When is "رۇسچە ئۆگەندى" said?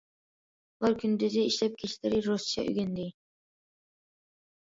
2.29-3.05